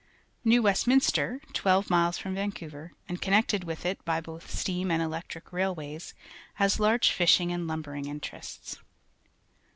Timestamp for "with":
3.65-3.85